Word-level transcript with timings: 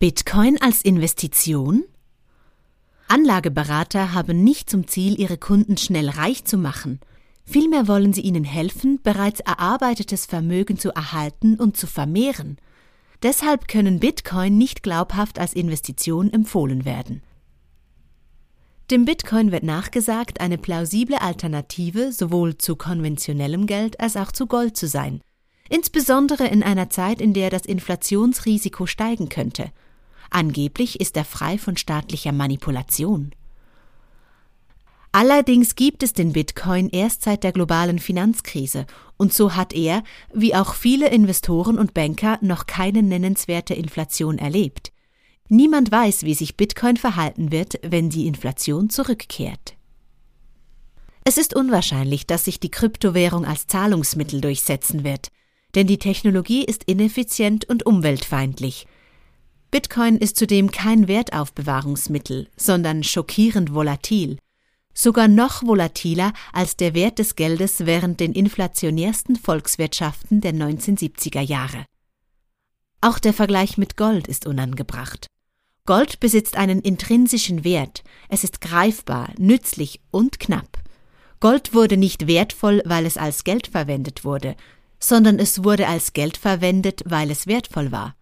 Bitcoin 0.00 0.62
als 0.62 0.82
Investition? 0.82 1.82
Anlageberater 3.08 4.14
haben 4.14 4.44
nicht 4.44 4.70
zum 4.70 4.86
Ziel, 4.86 5.18
ihre 5.18 5.38
Kunden 5.38 5.76
schnell 5.76 6.08
reich 6.08 6.44
zu 6.44 6.56
machen. 6.56 7.00
Vielmehr 7.44 7.88
wollen 7.88 8.12
sie 8.12 8.20
ihnen 8.20 8.44
helfen, 8.44 9.00
bereits 9.02 9.40
erarbeitetes 9.40 10.24
Vermögen 10.24 10.78
zu 10.78 10.90
erhalten 10.90 11.56
und 11.56 11.76
zu 11.76 11.88
vermehren. 11.88 12.58
Deshalb 13.24 13.66
können 13.66 13.98
Bitcoin 13.98 14.56
nicht 14.56 14.84
glaubhaft 14.84 15.40
als 15.40 15.52
Investition 15.52 16.32
empfohlen 16.32 16.84
werden. 16.84 17.24
Dem 18.92 19.04
Bitcoin 19.04 19.50
wird 19.50 19.64
nachgesagt, 19.64 20.40
eine 20.40 20.58
plausible 20.58 21.20
Alternative 21.20 22.12
sowohl 22.12 22.56
zu 22.56 22.76
konventionellem 22.76 23.66
Geld 23.66 23.98
als 23.98 24.16
auch 24.16 24.30
zu 24.30 24.46
Gold 24.46 24.76
zu 24.76 24.86
sein, 24.86 25.20
insbesondere 25.68 26.46
in 26.46 26.62
einer 26.62 26.88
Zeit, 26.88 27.20
in 27.20 27.34
der 27.34 27.50
das 27.50 27.66
Inflationsrisiko 27.66 28.86
steigen 28.86 29.28
könnte. 29.28 29.72
Angeblich 30.30 31.00
ist 31.00 31.16
er 31.16 31.24
frei 31.24 31.58
von 31.58 31.76
staatlicher 31.76 32.32
Manipulation. 32.32 33.32
Allerdings 35.10 35.74
gibt 35.74 36.02
es 36.02 36.12
den 36.12 36.32
Bitcoin 36.32 36.90
erst 36.90 37.22
seit 37.22 37.42
der 37.42 37.52
globalen 37.52 37.98
Finanzkrise, 37.98 38.86
und 39.16 39.32
so 39.32 39.56
hat 39.56 39.72
er, 39.72 40.04
wie 40.32 40.54
auch 40.54 40.74
viele 40.74 41.08
Investoren 41.08 41.78
und 41.78 41.94
Banker, 41.94 42.38
noch 42.42 42.66
keine 42.66 43.02
nennenswerte 43.02 43.74
Inflation 43.74 44.38
erlebt. 44.38 44.92
Niemand 45.48 45.90
weiß, 45.90 46.24
wie 46.24 46.34
sich 46.34 46.56
Bitcoin 46.56 46.98
verhalten 46.98 47.50
wird, 47.50 47.80
wenn 47.82 48.10
die 48.10 48.26
Inflation 48.26 48.90
zurückkehrt. 48.90 49.76
Es 51.24 51.38
ist 51.38 51.54
unwahrscheinlich, 51.54 52.26
dass 52.26 52.44
sich 52.44 52.60
die 52.60 52.70
Kryptowährung 52.70 53.44
als 53.44 53.66
Zahlungsmittel 53.66 54.40
durchsetzen 54.42 55.04
wird, 55.04 55.28
denn 55.74 55.86
die 55.86 55.98
Technologie 55.98 56.64
ist 56.64 56.84
ineffizient 56.84 57.68
und 57.68 57.86
umweltfeindlich. 57.86 58.86
Bitcoin 59.70 60.16
ist 60.16 60.36
zudem 60.36 60.70
kein 60.70 61.08
Wertaufbewahrungsmittel, 61.08 62.48
sondern 62.56 63.04
schockierend 63.04 63.74
volatil, 63.74 64.38
sogar 64.94 65.28
noch 65.28 65.62
volatiler 65.62 66.32
als 66.52 66.76
der 66.76 66.94
Wert 66.94 67.18
des 67.18 67.36
Geldes 67.36 67.84
während 67.84 68.18
den 68.18 68.32
inflationärsten 68.32 69.36
Volkswirtschaften 69.36 70.40
der 70.40 70.54
1970er 70.54 71.42
Jahre. 71.42 71.84
Auch 73.02 73.18
der 73.18 73.34
Vergleich 73.34 73.76
mit 73.76 73.96
Gold 73.96 74.26
ist 74.26 74.46
unangebracht. 74.46 75.26
Gold 75.84 76.18
besitzt 76.18 76.56
einen 76.56 76.80
intrinsischen 76.80 77.62
Wert, 77.62 78.02
es 78.28 78.44
ist 78.44 78.60
greifbar, 78.60 79.30
nützlich 79.38 80.00
und 80.10 80.40
knapp. 80.40 80.78
Gold 81.40 81.74
wurde 81.74 81.96
nicht 81.96 82.26
wertvoll, 82.26 82.82
weil 82.84 83.06
es 83.06 83.16
als 83.16 83.44
Geld 83.44 83.68
verwendet 83.68 84.24
wurde, 84.24 84.56
sondern 84.98 85.38
es 85.38 85.62
wurde 85.62 85.86
als 85.86 86.12
Geld 86.12 86.36
verwendet, 86.36 87.02
weil 87.06 87.30
es 87.30 87.46
wertvoll 87.46 87.92
war. 87.92 88.17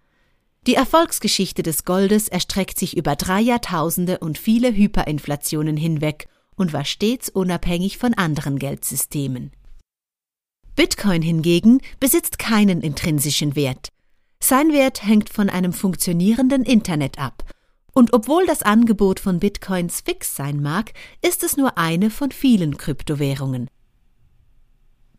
Die 0.67 0.75
Erfolgsgeschichte 0.75 1.62
des 1.62 1.84
Goldes 1.84 2.27
erstreckt 2.27 2.78
sich 2.78 2.97
über 2.97 3.14
drei 3.14 3.41
Jahrtausende 3.41 4.19
und 4.19 4.36
viele 4.36 4.72
Hyperinflationen 4.72 5.77
hinweg 5.77 6.28
und 6.56 6.72
war 6.72 6.84
stets 6.84 7.28
unabhängig 7.28 7.98
von 7.98 8.14
anderen 8.14 8.59
Geldsystemen. 8.59 9.53
Bitcoin 10.75 11.22
hingegen 11.22 11.81
besitzt 12.00 12.41
keinen 12.41 12.81
intrinsischen 12.83 13.55
Wert. 13.55 13.91
Sein 14.41 14.72
Wert 14.72 15.05
hängt 15.05 15.31
von 15.31 15.48
einem 15.48 15.72
funktionierenden 15.72 16.64
Internet 16.64 17.19
ab, 17.19 17.44
und 17.92 18.12
obwohl 18.12 18.44
das 18.44 18.62
Angebot 18.62 19.20
von 19.20 19.39
Bitcoins 19.39 20.03
fix 20.05 20.37
sein 20.37 20.61
mag, 20.61 20.92
ist 21.22 21.44
es 21.44 21.56
nur 21.56 21.78
eine 21.78 22.11
von 22.11 22.31
vielen 22.31 22.77
Kryptowährungen. 22.77 23.70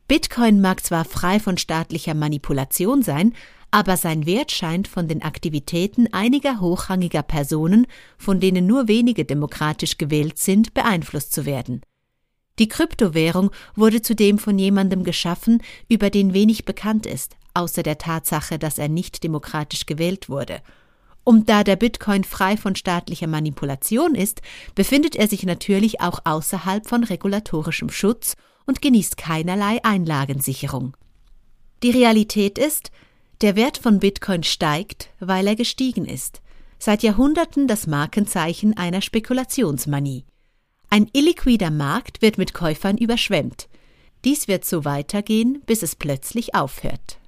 Bitcoin 0.08 0.62
mag 0.62 0.86
zwar 0.86 1.04
frei 1.04 1.40
von 1.40 1.58
staatlicher 1.58 2.14
Manipulation 2.14 3.02
sein, 3.02 3.34
aber 3.72 3.98
sein 3.98 4.26
Wert 4.26 4.52
scheint 4.52 4.88
von 4.88 5.08
den 5.08 5.22
Aktivitäten 5.22 6.08
einiger 6.14 6.60
hochrangiger 6.60 7.24
Personen, 7.24 7.88
von 8.18 8.40
denen 8.40 8.66
nur 8.66 8.88
wenige 8.88 9.26
demokratisch 9.26 9.98
gewählt 9.98 10.38
sind, 10.38 10.74
beeinflusst 10.74 11.34
zu 11.34 11.46
werden. 11.46 11.82
Die 12.60 12.68
Kryptowährung 12.68 13.52
wurde 13.76 14.02
zudem 14.02 14.40
von 14.40 14.58
jemandem 14.58 15.04
geschaffen, 15.04 15.62
über 15.90 16.10
den 16.10 16.34
wenig 16.34 16.66
bekannt 16.66 17.06
ist, 17.06 17.36
außer 17.54 17.84
der 17.84 17.98
Tatsache, 17.98 18.58
dass 18.58 18.78
er 18.78 18.88
nicht 18.88 19.24
demokratisch 19.24 19.86
gewählt 19.86 20.30
wurde. 20.30 20.62
Und 21.24 21.50
da 21.50 21.64
der 21.64 21.76
Bitcoin 21.76 22.24
frei 22.24 22.56
von 22.56 22.76
staatlicher 22.76 23.28
Manipulation 23.28 24.16
ist, 24.16 24.42
befindet 24.76 25.16
er 25.16 25.28
sich 25.28 25.44
natürlich 25.44 26.00
auch 26.00 26.22
außerhalb 26.24 26.88
von 26.88 27.04
regulatorischem 27.04 27.90
Schutz 27.90 28.36
und 28.66 28.82
genießt 28.82 29.18
keinerlei 29.18 29.84
Einlagensicherung. 29.84 30.96
Die 31.84 31.92
Realität 31.92 32.58
ist, 32.58 32.92
der 33.42 33.56
Wert 33.56 33.78
von 33.78 34.00
Bitcoin 34.00 34.44
steigt, 34.44 35.10
weil 35.20 35.48
er 35.48 35.56
gestiegen 35.56 36.06
ist. 36.06 36.42
Seit 36.80 37.04
Jahrhunderten 37.04 37.68
das 37.68 37.88
Markenzeichen 37.88 38.78
einer 38.78 39.02
Spekulationsmanie. 39.02 40.26
Ein 40.90 41.10
illiquider 41.14 41.72
Markt 41.72 42.22
wird 42.22 42.38
mit 42.38 42.54
Käufern 42.54 42.98
überschwemmt. 42.98 43.68
Dies 44.26 44.48
wird 44.48 44.66
so 44.66 44.86
weitergehen, 44.86 45.62
bis 45.66 45.84
es 45.84 45.96
plötzlich 45.96 46.56
aufhört. 46.56 47.20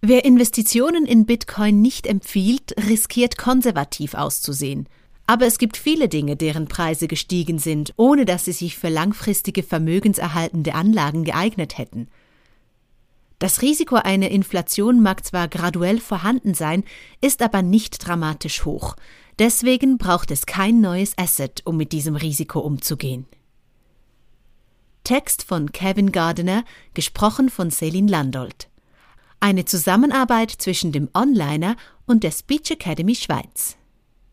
Wer 0.00 0.24
Investitionen 0.24 1.06
in 1.06 1.26
Bitcoin 1.26 1.82
nicht 1.82 2.06
empfiehlt, 2.06 2.74
riskiert 2.88 3.36
konservativ 3.36 4.14
auszusehen. 4.14 4.88
Aber 5.26 5.46
es 5.46 5.58
gibt 5.58 5.76
viele 5.76 6.08
Dinge, 6.08 6.36
deren 6.36 6.68
Preise 6.68 7.08
gestiegen 7.08 7.58
sind, 7.58 7.92
ohne 7.96 8.24
dass 8.24 8.44
sie 8.44 8.52
sich 8.52 8.78
für 8.78 8.88
langfristige 8.88 9.62
vermögenserhaltende 9.62 10.74
Anlagen 10.74 11.24
geeignet 11.24 11.78
hätten. 11.78 12.08
Das 13.38 13.62
Risiko 13.62 13.96
einer 13.96 14.30
Inflation 14.30 15.00
mag 15.00 15.24
zwar 15.24 15.46
graduell 15.46 16.00
vorhanden 16.00 16.54
sein, 16.54 16.84
ist 17.20 17.40
aber 17.40 17.62
nicht 17.62 18.04
dramatisch 18.04 18.64
hoch. 18.64 18.96
Deswegen 19.38 19.96
braucht 19.96 20.32
es 20.32 20.46
kein 20.46 20.80
neues 20.80 21.16
Asset, 21.16 21.62
um 21.64 21.76
mit 21.76 21.92
diesem 21.92 22.16
Risiko 22.16 22.58
umzugehen. 22.58 23.26
Text 25.04 25.44
von 25.44 25.70
Kevin 25.70 26.10
Gardiner, 26.10 26.64
gesprochen 26.94 27.48
von 27.48 27.70
Celine 27.70 28.10
Landolt. 28.10 28.68
Eine 29.40 29.64
Zusammenarbeit 29.64 30.50
zwischen 30.50 30.90
dem 30.90 31.08
Onliner 31.14 31.76
und 32.06 32.24
der 32.24 32.32
Speech 32.32 32.72
Academy 32.72 33.14
Schweiz. 33.14 33.76